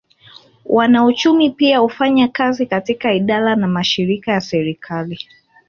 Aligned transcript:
Wanauchumi 0.65 1.49
pia 1.49 1.79
hufanya 1.79 2.27
kazi 2.27 2.65
katika 2.65 3.13
idara 3.13 3.55
na 3.55 3.67
mashirika 3.67 4.31
ya 4.31 4.41
serikali 4.41 5.19